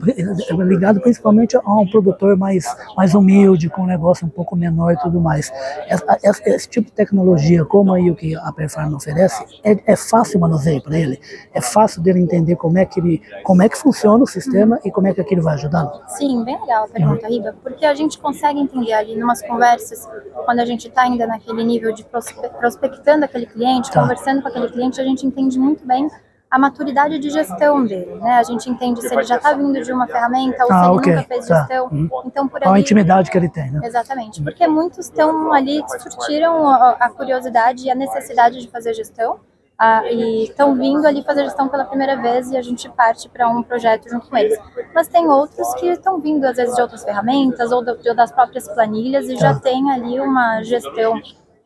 ligado 0.57 1.01
principalmente 1.01 1.57
a 1.57 1.61
um 1.75 1.85
produtor 1.91 2.37
mais, 2.37 2.65
mais 2.97 3.13
humilde, 3.13 3.69
com 3.69 3.83
um 3.83 3.87
negócio 3.87 4.25
um 4.25 4.31
pouco 4.31 4.55
menor 4.55 4.93
e 4.93 4.99
tudo 4.99 5.21
mais. 5.21 5.51
Essa- 5.89 6.17
essa- 6.23 6.49
Esse, 6.49 6.69
tipo 6.69 6.87
de 6.87 6.93
tecnologia, 6.93 7.65
como 7.65 7.93
aí 7.93 8.09
o 8.09 8.15
que 8.15 8.37
a 8.37 8.53
Perfarm 8.53 8.95
oferece, 8.95 9.45
é, 9.65 9.77
é 9.85 9.97
fácil 9.97 10.39
manuseio 10.39 10.81
para 10.81 10.97
ele? 10.97 11.19
É 11.53 11.61
fácil 11.61 12.01
dele 12.01 12.21
entender 12.21 12.55
como 12.55 12.79
é 12.79 12.87
que 12.87 13.01
ele, 13.01 13.21
como 13.43 13.65
é 13.65 13.69
que 13.69 13.77
funciona 13.77 14.23
o 14.23 14.27
sistema 14.29 14.79
e 14.85 14.93
como 14.93 15.09
é 15.09 15.13
que 15.13 15.21
aquilo 15.21 15.43
vai 15.43 15.55
ajudando? 15.55 15.91
Sim, 16.07 16.45
bem 16.45 16.57
legal 16.69 16.85
a 16.85 16.89
pergunta, 16.89 17.27
Riba, 17.27 17.55
porque 17.63 17.87
a 17.87 17.95
gente 17.95 18.19
consegue 18.19 18.61
entender 18.61 18.93
ali 18.93 19.17
numas 19.17 19.41
conversas, 19.43 20.07
quando 20.45 20.61
a 20.61 20.65
gente 20.65 20.89
está 20.89 21.03
ainda 21.03 21.27
naquele 21.27 21.65
nível 21.65 21.93
de 21.93 22.05
prospe- 22.05 22.49
prospectando 22.59 23.25
aquele 23.25 23.47
cliente, 23.47 23.91
Tá. 23.91 24.03
conversando 24.03 24.43
com 24.43 24.49
aquele 24.49 24.69
cliente, 24.69 25.01
a 25.01 25.05
gente 25.05 25.27
entende 25.27 25.59
muito 25.59 25.87
bem 25.87 26.09
a 26.51 26.59
maturidade 26.59 27.19
de 27.19 27.29
gestão 27.31 27.85
dele, 27.85 28.15
né? 28.17 28.33
A 28.39 28.43
gente 28.43 28.71
entende 28.71 29.03
se 29.03 29.13
ele 29.13 29.23
já 29.23 29.37
está 29.37 29.53
vindo 29.53 29.83
de 29.83 29.93
uma 29.93 30.07
ferramenta 30.07 30.65
ou 30.65 30.73
Ah, 30.73 30.79
se 30.81 30.85
ele 30.89 30.97
ok, 30.99 31.15
nunca 31.15 31.29
fez 31.29 31.47
tá. 31.47 31.59
gestão. 31.61 31.87
Uhum. 31.93 32.09
Então, 32.25 32.49
por 32.49 32.59
Qual 32.61 32.71
a 32.71 32.75
ali, 32.75 32.81
intimidade 32.83 33.31
que 33.31 33.37
ele 33.37 33.51
tem, 33.51 33.71
né? 33.71 33.81
Exatamente, 33.85 34.43
porque 34.43 34.67
muitos 34.67 34.99
estão 35.01 35.53
ali, 35.53 35.83
surtiram 36.01 36.67
a, 36.69 36.91
a 37.01 37.11
curiosidade 37.11 37.85
e 37.87 37.91
a 37.91 37.95
necessidade 37.95 38.61
de 38.61 38.69
fazer 38.69 38.95
gestão 38.95 39.41
ah, 39.79 40.03
e 40.11 40.45
estão 40.45 40.75
vindo 40.75 41.07
ali 41.07 41.23
fazer 41.23 41.45
gestão 41.45 41.69
pela 41.69 41.85
primeira 41.85 42.17
vez 42.17 42.51
e 42.51 42.57
a 42.57 42.63
gente 42.63 42.89
parte 42.91 43.29
para 43.29 43.49
um 43.49 43.63
projeto 43.63 44.09
junto 44.11 44.29
com 44.29 44.37
eles. 44.37 44.59
Mas 44.95 45.07
tem 45.09 45.29
outros 45.29 45.73
que 45.75 45.87
estão 45.87 46.19
vindo, 46.21 46.45
às 46.45 46.57
vezes, 46.57 46.75
de 46.75 46.83
outras 46.83 47.05
ferramentas 47.05 47.71
ou, 47.71 47.85
do- 47.85 47.97
das 48.15 48.33
próprias 48.33 48.67
planilhas 48.69 49.29
e 49.29 49.37
já 49.37 49.55
Tá. 49.55 49.61
tem 49.61 49.91
ali 49.93 50.19
uma 50.21 50.63
gestão 50.63 51.21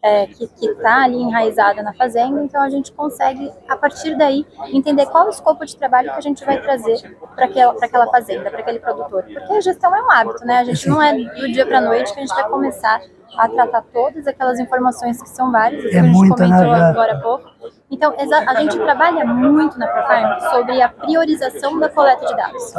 é, 0.05 0.27
que 0.27 0.45
está 0.67 1.05
ali 1.05 1.17
enraizada 1.23 1.81
na 1.81 1.95
fazenda, 1.95 2.43
então 2.43 2.61
a 2.61 2.69
gente 2.69 2.91
consegue, 2.91 3.53
a 3.69 3.77
partir 3.77 4.17
daí, 4.17 4.45
entender 4.73 5.07
qual 5.07 5.27
o 5.27 5.31
escopo 5.31 5.65
de 5.65 5.77
trabalho 5.77 6.11
que 6.11 6.19
a 6.19 6.21
gente 6.21 6.45
vai 6.45 6.61
trazer 6.61 7.17
para 7.37 7.45
aquela, 7.45 7.73
pra 7.75 7.87
aquela 7.87 8.07
fazenda, 8.09 8.51
para 8.51 8.59
aquele 8.59 8.81
produtor. 8.81 9.23
Porque 9.23 9.53
a 9.55 9.61
gestão 9.61 9.95
é 9.95 10.03
um 10.03 10.11
hábito, 10.11 10.45
né? 10.45 10.59
A 10.59 10.65
gente 10.65 10.89
não 10.89 11.01
é 11.01 11.15
do 11.15 11.47
dia 11.53 11.65
para 11.65 11.79
a 11.79 11.81
noite 11.81 12.13
que 12.13 12.19
a 12.19 12.23
gente 12.27 12.35
vai 12.35 12.49
começar 12.49 13.01
a 13.39 13.49
tratar 13.49 13.83
todas 13.93 14.27
aquelas 14.27 14.59
informações 14.59 15.23
que 15.23 15.29
são 15.29 15.53
várias, 15.53 15.81
que 15.85 15.97
É 15.97 16.01
a 16.01 16.03
gente 16.03 16.13
muita, 16.17 16.49
né, 16.49 16.57
comentou 16.57 16.77
já. 16.77 16.89
agora 16.89 17.13
há 17.17 17.21
pouco. 17.21 17.45
Então, 17.93 18.15
a 18.17 18.55
gente 18.55 18.79
trabalha 18.79 19.23
muito 19.27 19.79
na 19.79 19.87
Profarm 19.87 20.41
sobre 20.51 20.81
a 20.81 20.89
priorização 20.89 21.79
da 21.79 21.91
coleta 21.91 22.25
de 22.25 22.35
dados. 22.35 22.73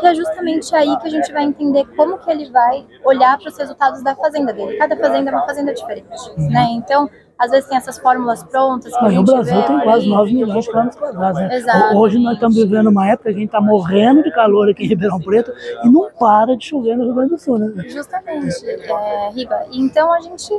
Que 0.00 0.06
é 0.06 0.14
justamente 0.14 0.76
aí 0.76 0.94
que 0.98 1.06
a 1.08 1.10
gente 1.10 1.32
vai 1.32 1.44
entender 1.44 1.86
como 1.96 2.18
que 2.18 2.30
ele 2.30 2.50
vai 2.50 2.86
olhar 3.04 3.38
para 3.38 3.48
os 3.48 3.56
resultados 3.56 4.02
da 4.02 4.14
fazenda 4.14 4.52
dele. 4.52 4.76
Cada 4.76 4.96
fazenda 4.98 5.30
é 5.30 5.34
uma 5.34 5.46
fazenda 5.46 5.72
diferente, 5.72 6.30
né? 6.36 6.66
Então, 6.72 7.08
às 7.38 7.52
vezes 7.52 7.68
tem 7.68 7.78
essas 7.78 7.98
fórmulas 7.98 8.42
prontas 8.42 8.92
que 8.92 8.98
a. 8.98 9.02
Ah, 9.02 9.06
o 9.06 9.10
gente 9.10 9.26
Brasil 9.26 9.54
vê 9.54 9.62
tem 9.62 9.80
quase 9.80 10.00
ali. 10.00 10.08
9 10.10 10.34
milhões 10.34 10.64
de 10.64 10.70
quilômetros 10.70 11.00
quadrados, 11.00 11.40
né? 11.40 11.56
Exato. 11.56 11.96
Hoje 11.96 12.18
nós 12.18 12.34
estamos 12.34 12.56
vivendo 12.56 12.88
uma 12.88 13.08
época 13.08 13.30
que 13.30 13.36
a 13.36 13.38
gente 13.38 13.46
está 13.46 13.60
morrendo 13.60 14.24
de 14.24 14.32
calor 14.32 14.68
aqui 14.68 14.84
em 14.84 14.88
Ribeirão 14.88 15.20
Preto 15.20 15.52
e 15.84 15.88
não 15.88 16.10
para 16.18 16.56
de 16.56 16.64
chover 16.64 16.96
no 16.96 17.04
Rio 17.04 17.14
Grande 17.14 17.30
do 17.30 17.38
Sul, 17.38 17.58
né? 17.58 17.84
Justamente, 17.88 18.66
é, 18.66 19.30
Riba. 19.30 19.66
Então 19.72 20.12
a 20.12 20.20
gente 20.20 20.52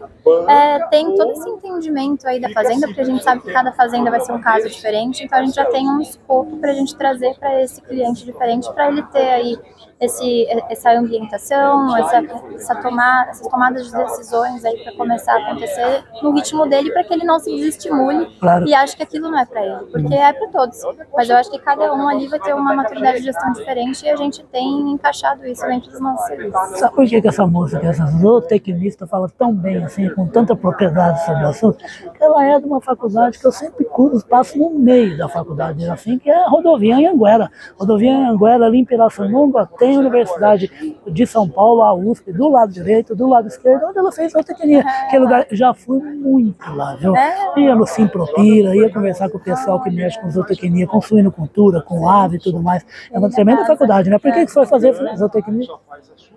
é, 0.48 0.80
tem 0.88 1.16
todo 1.16 1.32
esse 1.32 1.50
entendimento 1.50 2.26
aí 2.26 2.40
da 2.40 2.50
fazenda, 2.50 2.88
porque 2.88 3.02
a 3.02 3.06
gente 3.06 3.24
sabe 3.24 3.42
que 3.42 3.52
cada 3.52 3.74
fazenda 3.74 4.10
vai 4.10 4.22
ser 4.22 4.32
um 4.32 4.42
caso 4.42 4.70
diferente, 4.70 5.24
então 5.26 5.40
a 5.40 5.44
gente 5.44 5.56
já 5.56 5.66
tem 5.66 5.88
um 5.90 6.00
escopo 6.00 6.56
para 6.58 6.72
a 6.72 6.74
gente 6.74 6.96
trazer 6.96 7.36
para 7.38 7.62
esse 7.62 7.82
cliente 7.82 8.24
diferente, 8.24 8.72
para 8.74 8.90
ele 8.90 9.04
ter 9.04 9.30
aí 9.30 9.58
esse, 10.00 10.48
essa 10.70 10.92
ambientação, 10.92 11.96
essa, 11.98 12.24
essa 12.56 12.76
tomar, 12.76 13.28
essas 13.30 13.48
tomadas 13.48 13.88
de 13.88 13.98
decisões 13.98 14.64
aí 14.64 14.82
para 14.84 14.94
começar 14.96 15.34
a 15.34 15.48
acontecer 15.48 16.04
no 16.24 16.32
ritmo 16.34 16.68
dele, 16.68 16.92
para 16.92 17.04
que 17.04 17.14
ele 17.14 17.26
não 17.26 17.40
se 17.40 17.54
desestimule 17.54 18.28
Claro. 18.40 18.66
e 18.68 18.74
ache 18.74 18.96
que 18.96 19.04
aquilo 19.04 19.30
não 19.30 19.40
é 19.40 19.46
para 19.46 19.66
ele, 19.66 19.86
porque 19.92 20.14
é 20.14 20.32
para 20.32 20.48
todos. 20.48 20.80
Mas 21.16 21.30
eu 21.30 21.36
acho 21.36 21.52
que 21.52 21.60
cada 21.60 21.94
um 21.94 22.08
ali 22.08 22.28
vai 22.28 22.40
ter 22.40 22.54
uma 22.54 22.74
maturidade 22.74 23.20
de 23.20 23.26
gestão 23.26 23.52
diferente 23.52 24.06
e 24.06 24.10
a 24.10 24.16
gente 24.16 24.44
tem 24.46 24.92
encaixado 24.92 25.46
isso 25.46 25.66
dentro 25.66 25.92
dos 25.92 26.00
nossos 26.00 26.26
serviços. 26.28 26.80
Sabe 26.80 26.96
por 26.96 27.06
que, 27.06 27.22
que 27.22 27.28
essa 27.28 27.46
música, 27.46 27.86
essa 27.86 28.06
zootecnista, 28.06 29.06
fala 29.06 29.30
tão 29.38 29.54
bem, 29.54 29.84
assim, 29.84 30.10
com 30.10 30.28
tanta 30.28 30.56
propriedade 30.56 31.26
sobre 31.26 31.44
o 31.44 31.48
assunto? 31.48 31.78
Que 31.78 32.24
ela 32.24 32.44
é 32.46 32.60
de 32.60 32.66
uma 32.66 32.80
faculdade 32.80 33.38
que 33.38 33.46
eu 33.46 33.52
sempre 33.52 33.86
cruzo, 34.00 34.26
passo 34.26 34.58
no 34.58 34.70
meio 34.70 35.18
da 35.18 35.28
faculdade, 35.28 35.86
assim, 35.90 36.18
que 36.18 36.30
é 36.30 36.44
a 36.46 36.48
rodovia 36.48 36.96
Anhanguera. 36.96 37.52
Rodovia 37.78 38.16
Anhanguera, 38.16 38.66
ali 38.66 38.80
em 38.80 38.86
Pirassununga, 38.86 39.68
tem 39.78 39.98
a 39.98 40.00
Universidade 40.00 40.72
de 41.06 41.28
São 41.28 41.50
Paulo, 41.50 41.82
a 41.82 41.94
USP, 41.94 42.32
do 42.32 42.48
lado 42.50 42.72
direito, 42.72 43.14
do 43.14 43.28
lado 43.28 43.48
esquerdo, 43.48 43.88
onde 43.88 44.00
ela 44.00 44.12
fez 44.12 44.32
zootecnia. 44.32 44.86
Aquele 45.06 45.24
lugar, 45.24 45.46
já 45.52 45.74
fui 45.74 46.00
muito 46.00 46.74
lá, 46.74 46.96
viu? 46.96 47.14
Ia 47.58 47.76
no 47.76 47.86
Simpropira, 47.86 48.76
ia 48.76 48.92
conversar 48.92 49.30
com 49.30 49.38
o 49.38 49.42
pessoal 49.42 49.82
que 49.82 49.90
mexe 49.90 50.20
com 50.22 50.30
zootecnia, 50.30 50.88
com 50.88 51.02
suinocultura, 51.02 51.82
com 51.82 52.10
ave 52.10 52.38
e 52.38 52.40
tudo 52.40 52.62
mais. 52.62 52.86
É 53.12 53.20
uma 53.20 53.30
tremenda 53.30 53.66
faculdade, 53.66 54.10
né? 54.10 54.18
Por 54.18 54.32
que, 54.32 54.46
que 54.46 54.52
você 54.52 54.54
foi 54.54 54.66
fazer 54.66 54.94
zootecnia? 55.18 55.68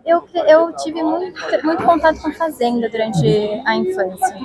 Eu, 0.05 0.25
eu 0.49 0.73
tive 0.77 1.01
muito, 1.01 1.41
muito 1.63 1.85
contato 1.85 2.21
com 2.21 2.33
fazenda 2.33 2.89
durante 2.89 3.63
a 3.65 3.77
infância. 3.77 4.37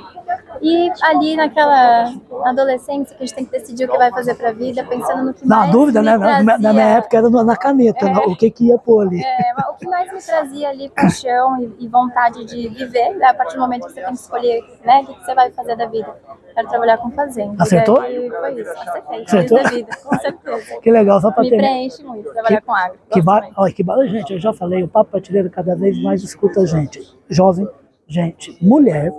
E 0.62 0.90
ali 1.02 1.36
naquela 1.36 2.12
adolescência 2.44 3.16
que 3.16 3.22
a 3.22 3.26
gente 3.26 3.34
tem 3.34 3.44
que 3.44 3.52
decidir 3.52 3.84
o 3.84 3.90
que 3.92 3.98
vai 3.98 4.10
fazer 4.10 4.34
pra 4.34 4.52
vida, 4.52 4.84
pensando 4.84 5.24
no 5.24 5.34
que 5.34 5.46
Na 5.46 5.58
mais 5.58 5.70
dúvida, 5.70 6.00
me 6.00 6.06
né? 6.06 6.16
Na, 6.18 6.26
na 6.42 6.44
trazia- 6.44 6.72
minha 6.72 6.84
época 6.98 7.16
era 7.18 7.30
na 7.30 7.56
caneta, 7.56 8.06
né? 8.06 8.20
o 8.26 8.36
que, 8.36 8.50
que 8.50 8.66
ia 8.66 8.78
pôr 8.78 9.02
ali. 9.06 9.22
É, 9.22 9.52
mas 9.56 9.66
o 9.68 9.74
que 9.74 9.86
mais 9.88 10.12
me 10.12 10.20
trazia 10.20 10.68
ali 10.68 10.88
paixão 10.90 11.62
e, 11.62 11.76
e 11.84 11.88
vontade 11.88 12.44
de 12.44 12.68
viver, 12.68 13.14
né, 13.16 13.26
a 13.26 13.34
partir 13.34 13.54
do 13.54 13.60
momento 13.60 13.86
que 13.86 13.92
você 13.92 14.00
tem 14.02 14.12
que 14.14 14.20
escolher 14.20 14.64
né, 14.84 15.00
o 15.02 15.06
que 15.06 15.14
que 15.14 15.24
você 15.24 15.34
vai 15.34 15.50
fazer 15.50 15.76
da 15.76 15.86
vida. 15.86 16.14
Quero 16.54 16.68
trabalhar 16.68 16.98
com 16.98 17.10
fazenda. 17.12 17.62
Acertou? 17.62 18.02
E 18.04 18.28
foi 18.30 18.60
isso, 18.60 18.70
acertei. 18.70 19.22
Acertou? 19.24 19.62
Da 19.62 19.70
vida, 19.70 19.96
com 20.02 20.18
certeza. 20.18 20.80
Que 20.80 20.90
legal, 20.90 21.20
só 21.20 21.30
para 21.30 21.42
Me 21.44 21.50
ter. 21.50 21.56
preenche 21.56 22.02
muito 22.02 22.32
trabalhar 22.32 22.60
com 22.62 22.74
agro. 22.74 22.98
Que 23.10 23.22
ba... 23.22 23.48
Olha, 23.56 23.72
que 23.72 23.82
ba... 23.84 24.06
Gente, 24.06 24.32
eu 24.32 24.40
já 24.40 24.52
falei, 24.52 24.82
o 24.82 24.88
Papo 24.88 25.12
Prateleira 25.12 25.48
cada 25.48 25.76
vez 25.76 26.02
mais 26.02 26.22
escuta 26.22 26.66
gente. 26.66 27.00
Jovem, 27.28 27.68
gente, 28.08 28.56
mulher, 28.60 29.12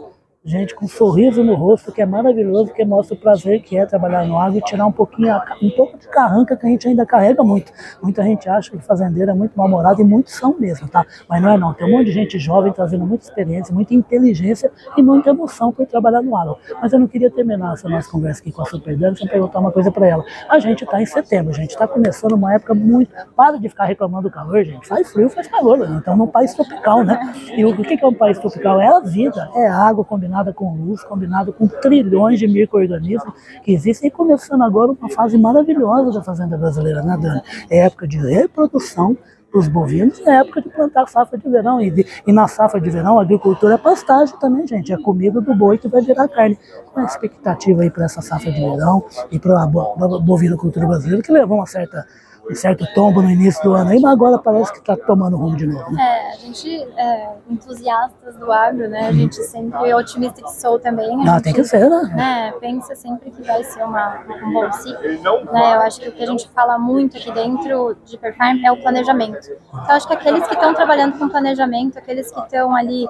gente 0.49 0.73
com 0.73 0.87
sorriso 0.87 1.43
no 1.43 1.53
rosto, 1.55 1.91
que 1.91 2.01
é 2.01 2.05
maravilhoso, 2.05 2.73
que 2.73 2.83
mostra 2.83 3.15
o 3.15 3.19
prazer 3.19 3.61
que 3.61 3.77
é 3.77 3.85
trabalhar 3.85 4.25
no 4.25 4.37
agro 4.37 4.57
e 4.57 4.61
tirar 4.61 4.85
um 4.85 4.91
pouquinho, 4.91 5.39
um 5.61 5.69
pouco 5.69 5.97
de 5.97 6.07
carranca 6.07 6.57
que 6.57 6.65
a 6.65 6.69
gente 6.69 6.87
ainda 6.87 7.05
carrega 7.05 7.43
muito. 7.43 7.71
Muita 8.01 8.23
gente 8.23 8.49
acha 8.49 8.71
que 8.71 8.79
fazendeiro 8.79 9.29
é 9.29 9.33
muito 9.33 9.53
mal-humorado 9.55 10.01
e 10.01 10.03
muitos 10.03 10.33
são 10.33 10.57
mesmo, 10.57 10.87
tá? 10.87 11.05
Mas 11.27 11.41
não 11.41 11.51
é 11.51 11.57
não. 11.57 11.73
Tem 11.73 11.87
um 11.87 11.91
monte 11.91 12.07
de 12.07 12.11
gente 12.11 12.39
jovem 12.39 12.71
trazendo 12.73 13.05
muita 13.05 13.25
experiência, 13.25 13.73
muita 13.73 13.93
inteligência 13.93 14.71
e 14.97 15.03
muita 15.03 15.29
emoção 15.29 15.71
por 15.71 15.85
trabalhar 15.85 16.21
no 16.21 16.35
agro. 16.35 16.57
Mas 16.81 16.91
eu 16.91 16.99
não 16.99 17.07
queria 17.07 17.29
terminar 17.29 17.73
essa 17.73 17.87
nossa 17.87 18.09
conversa 18.09 18.41
aqui 18.41 18.51
com 18.51 18.63
a 18.63 18.65
Super 18.65 18.97
Dani 18.97 19.17
sem 19.17 19.27
perguntar 19.27 19.59
uma 19.59 19.71
coisa 19.71 19.91
para 19.91 20.07
ela. 20.07 20.23
A 20.49 20.57
gente 20.57 20.83
está 20.83 21.01
em 21.01 21.05
setembro, 21.05 21.51
a 21.51 21.55
gente 21.55 21.71
está 21.71 21.87
começando 21.87 22.33
uma 22.33 22.53
época 22.53 22.73
muito. 22.73 23.13
Para 23.35 23.57
de 23.57 23.69
ficar 23.69 23.85
reclamando 23.85 24.29
do 24.29 24.31
calor, 24.31 24.63
gente. 24.63 24.87
Faz 24.87 25.11
frio, 25.11 25.29
faz 25.29 25.47
calor. 25.47 25.77
Né? 25.77 25.97
Então, 26.01 26.17
num 26.17 26.27
país 26.27 26.53
tropical, 26.53 27.03
né? 27.03 27.19
E 27.55 27.63
o 27.63 27.75
que 27.75 27.97
que 27.97 28.03
é 28.03 28.07
um 28.07 28.13
país 28.13 28.39
tropical? 28.39 28.81
É 28.81 28.87
a 28.87 28.99
vida, 28.99 29.49
é 29.55 29.67
água 29.67 30.03
combinada 30.03 30.38
com 30.53 30.73
luz, 30.75 31.03
combinada 31.03 31.51
com 31.51 31.67
trilhões 31.67 32.39
de 32.39 32.47
micro-organismos 32.47 33.33
que 33.63 33.73
existem. 33.73 34.07
E 34.07 34.11
começando 34.11 34.61
agora 34.63 34.91
uma 34.91 35.09
fase 35.09 35.37
maravilhosa 35.37 36.11
da 36.17 36.23
fazenda 36.23 36.57
brasileira, 36.57 37.01
né, 37.03 37.17
Dani? 37.21 37.41
É 37.69 37.79
época 37.85 38.07
de 38.07 38.17
reprodução 38.17 39.17
dos 39.51 39.67
bovinos, 39.67 40.19
é 40.27 40.35
época 40.41 40.61
de 40.61 40.69
plantar 40.69 41.07
safra 41.07 41.35
de 41.37 41.49
verão. 41.49 41.81
E, 41.81 41.89
de- 41.89 42.05
e 42.27 42.31
na 42.31 42.47
safra 42.47 42.79
de 42.79 42.87
verão, 42.89 43.17
a 43.17 43.23
agricultura 43.23 43.73
é 43.73 43.77
pastagem 43.79 44.37
também, 44.39 44.67
gente. 44.67 44.93
É 44.93 44.97
comida 44.97 45.41
do 45.41 45.55
boi 45.55 45.77
que 45.77 45.87
vai 45.87 46.01
virar 46.03 46.27
carne. 46.27 46.55
Qual 46.93 46.99
é 47.03 47.07
a 47.07 47.11
expectativa 47.11 47.81
aí 47.81 47.89
para 47.89 48.05
essa 48.05 48.21
safra 48.21 48.51
de 48.51 48.59
verão 48.61 49.03
e 49.31 49.39
para 49.39 49.63
a 49.63 49.65
bo- 49.65 49.95
bo- 49.97 50.19
bovinocultura 50.21 50.85
brasileira, 50.85 51.23
que 51.23 51.31
levou 51.31 51.57
uma 51.57 51.65
certa, 51.65 52.05
um 52.49 52.55
certo 52.55 52.85
tombo 52.93 53.21
no 53.21 53.29
início 53.29 53.61
do 53.63 53.73
ano 53.73 53.91
aí, 53.91 53.99
mas 53.99 54.11
agora 54.11 54.37
parece 54.39 54.71
que 54.71 54.79
está 54.79 54.97
tomando 54.97 55.37
rumo 55.37 55.55
de 55.55 55.67
novo. 55.67 55.91
Né? 55.91 56.01
É, 56.01 56.33
a 56.33 56.35
gente, 56.37 56.87
é, 56.97 57.29
entusiastas 57.49 58.35
do 58.37 58.51
agro, 58.51 58.89
né? 58.89 59.07
A 59.07 59.11
gente 59.11 59.35
sempre, 59.35 59.93
otimista 59.93 60.41
que 60.41 60.51
sou 60.51 60.79
também. 60.79 61.09
Ah, 61.27 61.33
gente, 61.33 61.43
tem 61.43 61.53
que 61.53 61.63
ser, 61.63 61.89
né? 61.89 62.01
né, 62.15 62.53
pensa 62.59 62.95
sempre 62.95 63.29
que 63.31 63.41
vai 63.43 63.63
ser 63.63 63.83
uma, 63.83 64.23
um 64.43 64.53
bom 64.53 64.71
ciclo. 64.71 65.51
Né? 65.51 65.75
Eu 65.75 65.81
acho 65.81 65.99
que 66.01 66.09
o 66.09 66.11
que 66.11 66.23
a 66.23 66.27
gente 66.27 66.49
fala 66.49 66.77
muito 66.77 67.17
aqui 67.17 67.31
dentro 67.31 67.95
de 68.05 68.17
Perfarm 68.17 68.63
é 68.65 68.71
o 68.71 68.81
planejamento. 68.81 69.49
Então, 69.69 69.95
acho 69.95 70.07
que 70.07 70.13
aqueles 70.13 70.47
que 70.47 70.53
estão 70.53 70.73
trabalhando 70.73 71.17
com 71.17 71.29
planejamento, 71.29 71.97
aqueles 71.97 72.31
que 72.31 72.39
estão 72.39 72.75
ali 72.75 73.07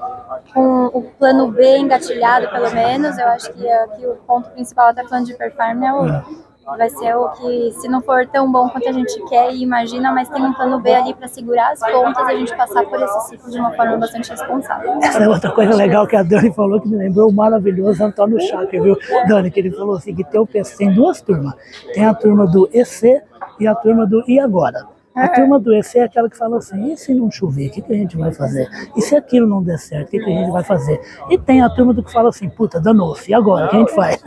com 0.54 0.86
o 0.88 1.04
plano 1.18 1.52
B 1.52 1.78
engatilhado, 1.78 2.50
pelo 2.50 2.72
menos, 2.72 3.18
eu 3.18 3.28
acho 3.28 3.52
que 3.54 3.70
aqui 3.70 4.06
o 4.06 4.16
ponto 4.28 4.50
principal 4.52 4.94
da 4.94 5.04
plano 5.04 5.26
de 5.26 5.34
Perfarm 5.34 5.84
é 5.84 5.94
o. 5.94 6.49
Vai 6.78 6.90
ser 6.90 7.16
o 7.16 7.30
que, 7.30 7.72
se 7.74 7.88
não 7.88 8.02
for 8.02 8.26
tão 8.28 8.52
bom 8.52 8.70
quanto 8.70 8.88
a 8.88 8.92
gente 8.92 9.22
quer 9.28 9.52
e 9.54 9.64
imagina, 9.64 10.12
mas 10.12 10.30
tem 10.30 10.42
um 10.42 10.54
plano 10.54 10.80
B 10.80 10.94
ali 10.94 11.14
para 11.14 11.28
segurar 11.28 11.72
as 11.72 11.80
pontas 11.80 12.28
e 12.28 12.32
a 12.32 12.38
gente 12.38 12.56
passar 12.56 12.86
por 12.86 13.02
esse 13.02 13.30
ciclo 13.30 13.52
de 13.52 13.60
uma 13.60 13.72
forma 13.72 13.98
bastante 13.98 14.30
responsável. 14.30 15.00
Essa 15.02 15.24
é 15.24 15.30
outra 15.30 15.52
coisa 15.52 15.76
legal 15.76 16.08
que 16.08 16.16
a 16.16 16.24
Dani 16.24 16.52
falou 16.54 16.80
que 16.80 16.88
me 16.88 16.98
lembrou 16.98 17.30
o 17.30 17.34
maravilhoso 17.34 18.04
Antônio 18.04 18.40
Chaca, 18.42 18.82
viu? 18.82 18.98
Dani, 19.28 19.52
que 19.52 19.60
ele 19.60 19.72
falou 19.72 19.96
assim, 19.96 20.16
que 20.16 20.24
tem, 20.24 20.44
tem 20.78 20.94
duas 20.94 21.22
turmas. 21.22 21.54
Tem 21.94 22.06
a 22.06 22.14
turma 22.14 22.46
do 22.48 22.70
EC 22.74 23.22
e 23.60 23.68
a 23.68 23.76
turma 23.76 24.06
do 24.06 24.24
E 24.28 24.40
Agora? 24.40 24.99
A 25.24 25.28
turma 25.30 25.60
do 25.60 25.74
EC 25.74 25.96
é 25.96 26.04
aquela 26.04 26.30
que 26.30 26.38
fala 26.38 26.58
assim, 26.58 26.94
e 26.94 26.98
se 26.98 27.14
não 27.14 27.30
chover, 27.30 27.68
o 27.68 27.72
que, 27.72 27.82
que 27.82 27.94
a 27.94 27.96
gente 27.96 28.18
vai 28.18 28.32
fazer? 28.32 28.68
E 28.96 29.02
se 29.02 29.16
aquilo 29.16 29.48
não 29.48 29.62
der 29.62 29.78
certo, 29.78 30.08
o 30.08 30.12
que, 30.12 30.20
que 30.20 30.26
a 30.26 30.34
gente 30.34 30.52
vai 30.52 30.64
fazer? 30.64 31.00
E 31.30 31.38
tem 31.38 31.62
a 31.62 31.70
turma 31.70 31.94
do 31.94 32.04
que 32.04 32.12
fala 32.12 32.30
assim, 32.30 32.50
puta, 32.50 32.80
danou-se, 32.80 33.32
e 33.32 33.34
agora, 33.34 33.66
o 33.66 33.70
que 33.70 33.76
a 33.76 33.80
gente 33.80 33.96
faz? 33.96 34.24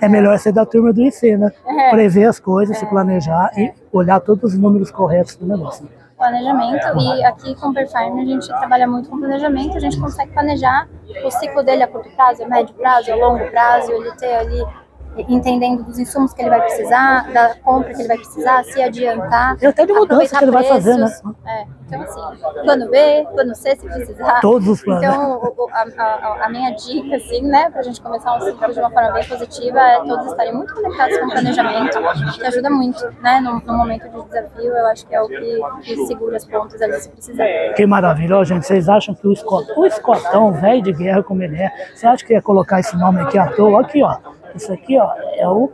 É, 0.00 0.08
melhor 0.08 0.38
ser 0.38 0.52
da 0.52 0.66
turma 0.66 0.92
do 0.92 1.02
IC, 1.02 1.36
né? 1.36 1.50
Prever 1.90 2.24
as 2.26 2.38
coisas, 2.38 2.76
se 2.76 2.86
planejar 2.86 3.50
e 3.56 3.72
olhar 3.92 4.20
todos 4.20 4.52
os 4.52 4.58
números 4.58 4.90
corretos 4.90 5.36
do 5.36 5.46
negócio. 5.46 5.88
planejamento 6.16 6.86
e 6.98 7.24
aqui 7.24 7.54
com 7.56 7.68
o 7.68 7.74
Perfarm 7.74 8.18
a 8.18 8.24
gente 8.24 8.46
trabalha 8.46 8.86
muito 8.86 9.08
com 9.10 9.18
planejamento, 9.18 9.76
a 9.76 9.80
gente 9.80 9.98
consegue 9.98 10.32
planejar 10.32 10.88
o 11.24 11.30
ciclo 11.30 11.62
dele 11.62 11.82
a 11.82 11.88
curto 11.88 12.08
prazo, 12.16 12.44
a 12.44 12.48
médio 12.48 12.74
prazo, 12.74 13.12
a 13.12 13.16
longo 13.16 13.44
prazo, 13.50 13.92
ele 13.92 14.12
ter 14.12 14.34
ali 14.34 14.64
entendendo 15.16 15.82
dos 15.84 15.98
insumos 15.98 16.32
que 16.32 16.42
ele 16.42 16.50
vai 16.50 16.60
precisar, 16.62 17.32
da 17.32 17.54
compra 17.56 17.92
que 17.94 18.00
ele 18.00 18.08
vai 18.08 18.16
precisar, 18.16 18.64
se 18.64 18.82
adiantar. 18.82 19.56
E 19.62 19.66
até 19.66 19.86
de 19.86 19.92
mudança 19.92 20.36
que 20.38 20.44
ele 20.44 20.50
vai 20.52 20.64
fazer, 20.64 20.96
né? 20.96 21.06
É, 21.46 21.64
então 21.86 22.02
assim, 22.02 22.20
plano 22.64 22.90
B, 22.90 23.26
plano 23.32 23.54
C 23.54 23.76
se 23.76 23.86
precisar. 23.86 24.40
Todos 24.40 24.66
os 24.68 24.82
planos. 24.82 25.04
Então, 25.04 25.40
a, 25.72 26.02
a- 26.02 26.44
a 26.46 26.48
minha 26.48 26.70
dica, 26.70 27.16
assim, 27.16 27.42
né, 27.42 27.70
pra 27.70 27.82
gente 27.82 28.00
começar 28.00 28.36
um 28.36 28.40
ciclo 28.40 28.72
de 28.72 28.78
uma 28.80 28.90
forma 28.90 29.10
bem 29.12 29.24
positiva 29.24 29.80
é 29.80 29.98
todos 30.04 30.26
estarem 30.26 30.54
muito 30.54 30.74
conectados 30.74 31.18
com 31.18 31.26
o 31.26 31.30
planejamento, 31.30 31.98
que 32.38 32.46
ajuda 32.46 32.70
muito, 32.70 33.04
né, 33.22 33.40
no, 33.40 33.60
no 33.60 33.76
momento 33.78 34.08
de 34.08 34.22
desafio, 34.24 34.72
eu 34.76 34.86
acho 34.86 35.06
que 35.06 35.14
é 35.14 35.20
o 35.22 35.28
que, 35.28 35.60
que 35.82 36.06
segura 36.06 36.36
as 36.36 36.44
pontas 36.44 36.80
ali 36.82 36.94
se 37.00 37.08
precisar. 37.10 37.44
Que 37.76 37.86
maravilha, 37.86 38.36
Ó, 38.38 38.44
gente. 38.44 38.66
Vocês 38.66 38.88
acham 38.88 39.14
que 39.14 39.26
o 39.26 39.32
escotão, 39.32 39.76
o 39.78 39.86
escotão, 39.86 40.52
velho 40.52 40.82
de 40.82 40.92
guerra 40.92 41.22
como 41.22 41.42
ele 41.42 41.56
é, 41.60 41.70
você 41.94 42.06
acha 42.06 42.24
que 42.24 42.32
ia 42.32 42.42
colocar 42.42 42.80
esse 42.80 42.96
nome 42.96 43.20
aqui 43.20 43.38
à 43.38 43.46
toa? 43.52 43.80
Aqui, 43.82 44.02
ó. 44.02 44.16
Isso 44.54 44.72
aqui, 44.72 44.98
ó, 44.98 45.10
é 45.36 45.48
o 45.48 45.70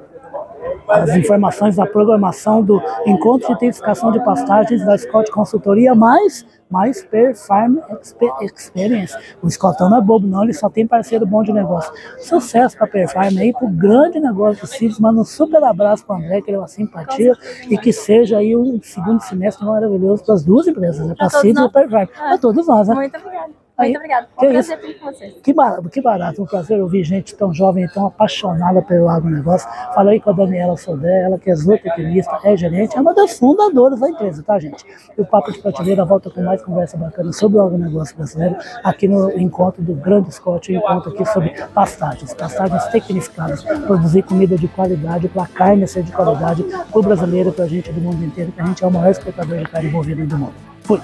as 0.89 1.11
informações 1.17 1.77
da 1.77 1.87
programação 1.87 2.63
do 2.63 2.83
Encontro 3.07 3.47
de 3.49 3.53
Intensificação 3.55 4.11
de 4.11 4.23
Pastagens 4.25 4.85
da 4.85 4.97
Scott 4.99 5.31
Consultoria, 5.31 5.95
mais, 5.95 6.45
mais 6.69 7.03
Per 7.05 7.35
Farm 7.37 7.79
Expe- 8.01 8.33
Experience. 8.43 9.17
O 9.43 9.47
Escotão 9.47 9.89
não 9.89 9.99
é 9.99 10.01
bobo, 10.01 10.27
não, 10.27 10.43
ele 10.43 10.53
só 10.53 10.69
tem 10.69 10.87
parceiro 10.87 11.25
bom 11.27 11.43
de 11.43 11.53
negócio. 11.53 11.93
Sucesso 12.19 12.77
para 12.77 12.87
Per 12.87 13.09
Farm 13.09 13.37
aí, 13.39 13.53
pro 13.53 13.69
grande 13.69 14.19
negócio 14.21 14.61
dos 14.61 14.75
filhos. 14.75 14.99
Manda 14.99 15.21
um 15.21 15.25
super 15.25 15.63
abraço 15.63 16.05
para 16.05 16.17
André, 16.17 16.43
que 16.43 16.51
ele 16.51 16.57
é 16.57 16.61
uma 16.61 16.69
simpatia, 16.69 17.35
e 17.69 17.79
que 17.79 17.93
seja 17.93 18.39
aí 18.39 18.57
um 18.57 18.81
segundo 18.83 19.21
semestre 19.21 19.65
maravilhoso 19.65 20.25
para 20.25 20.35
as 20.35 20.45
duas 20.45 20.67
empresas, 20.67 21.07
né? 21.07 21.15
para 21.17 21.27
a 21.27 21.31
todos 21.31 21.43
Cid 21.43 21.61
e 21.61 21.71
para 21.71 21.83
Per 21.83 21.91
Farm. 21.91 22.07
Para 22.07 22.39
todos 22.39 22.67
nós, 22.67 22.89
né? 22.89 22.95
Muito 22.95 23.17
obrigada. 23.17 23.60
Muito 23.85 23.97
obrigada. 23.97 24.29
Foi 24.37 24.49
um 24.49 24.53
prazer 24.53 24.79
estar 24.79 24.99
com 24.99 25.13
vocês. 25.13 25.35
Que 25.43 25.53
barato, 25.53 25.89
que 25.89 26.01
barato, 26.01 26.43
um 26.43 26.47
prazer 26.47 26.81
ouvir 26.81 27.05
gente 27.05 27.35
tão 27.35 27.53
jovem 27.53 27.85
e 27.85 27.89
tão 27.89 28.07
apaixonada 28.07 28.83
pelo 28.83 29.09
agronegócio. 29.09 29.69
Falei 29.95 30.21
com 30.21 30.31
a 30.31 30.33
Daniela 30.33 30.77
Sodé, 30.77 31.25
ela 31.25 31.39
que 31.39 31.51
é 31.51 31.55
zootecnista, 31.55 32.39
é 32.45 32.57
gerente, 32.57 32.97
é 32.97 33.01
uma 33.01 33.15
das 33.15 33.39
fundadoras 33.39 34.01
da 34.01 34.09
empresa, 34.09 34.43
tá, 34.43 34.59
gente? 34.59 34.85
E 35.17 35.21
o 35.21 35.27
Papo 35.27 35.53
de 35.53 35.59
Prateleira 35.59 36.05
volta 36.05 36.31
com 36.31 36.43
mais 36.43 36.63
conversa 36.63 36.97
bacana 36.97 37.33
sobre 37.33 37.59
o 37.59 37.63
agronegócio 37.63 38.17
brasileiro, 38.17 38.57
aqui 38.85 39.09
no 39.09 39.31
encontro 39.39 39.83
do 39.83 39.95
Grande 39.95 40.33
Scott, 40.33 40.73
um 40.73 40.77
encontro 40.77 41.13
aqui 41.13 41.25
sobre 41.27 41.51
pastagens, 41.75 42.35
pastagens 42.35 42.85
tecnificadas, 42.89 43.63
produzir 43.63 44.23
comida 44.23 44.57
de 44.57 44.69
qualidade, 44.69 45.29
para 45.29 45.47
carne 45.47 45.87
ser 45.87 46.03
de 46.03 46.13
qualidade, 46.13 46.63
para 46.63 46.99
o 46.99 47.03
brasileiro, 47.03 47.53
para 47.53 47.65
a 47.65 47.69
gente 47.69 47.93
do 47.93 48.01
mundo 48.01 48.25
inteiro, 48.25 48.53
que 48.53 48.61
a 48.61 48.65
gente 48.65 48.83
é 48.83 48.87
o 48.87 48.91
maior 48.91 49.11
exportador 49.11 49.59
de 49.59 49.65
carne 49.65 49.89
bovina 49.89 50.27
do 50.27 50.39
mundo. 50.39 50.55
Fui! 50.83 51.01